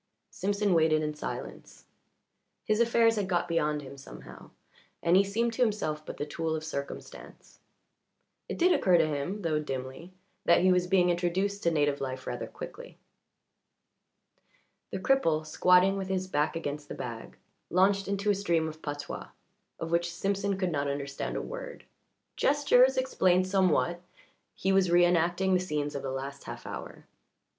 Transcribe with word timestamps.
Simpson 0.31 0.73
waited 0.73 1.03
in 1.03 1.13
silence. 1.13 1.85
His 2.65 2.79
affairs 2.79 3.17
had 3.17 3.27
got 3.29 3.47
beyond 3.47 3.83
him 3.83 3.97
somehow, 3.99 4.49
and 5.03 5.15
he 5.15 5.23
seemed 5.23 5.53
to 5.53 5.61
himself 5.61 6.03
but 6.07 6.17
the 6.17 6.25
tool 6.25 6.55
of 6.55 6.63
circumstance. 6.63 7.59
It 8.49 8.57
did 8.57 8.73
occur 8.73 8.97
to 8.97 9.05
him, 9.05 9.43
though 9.43 9.59
dimly, 9.59 10.11
that 10.43 10.61
he 10.61 10.71
was 10.71 10.87
being 10.87 11.11
introduced 11.11 11.61
to 11.61 11.69
native 11.69 12.01
life 12.01 12.25
rather 12.25 12.47
quickly. 12.47 12.97
The 14.89 14.97
cripple, 14.97 15.45
squatting 15.45 15.97
with 15.97 16.07
his 16.07 16.27
back 16.27 16.55
against 16.55 16.89
the 16.89 16.95
bag, 16.95 17.37
launched 17.69 18.07
into 18.07 18.31
a 18.31 18.33
stream 18.33 18.67
of 18.67 18.81
patois, 18.81 19.27
of 19.79 19.91
which 19.91 20.11
Simpson 20.11 20.57
could 20.57 20.71
not 20.71 20.87
understand 20.87 21.35
a 21.37 21.43
word. 21.43 21.85
Gestures 22.37 22.97
explained 22.97 23.45
somewhat; 23.45 24.01
he 24.55 24.71
was 24.71 24.89
reënacting 24.89 25.53
the 25.53 25.59
scenes 25.59 25.93
of 25.93 26.01
the 26.01 26.09
last 26.09 26.45
half 26.45 26.65
hour. 26.65 27.05